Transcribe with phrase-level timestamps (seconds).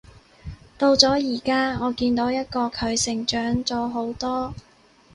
[0.79, 4.55] 到咗而家，我見到一個佢成長咗好多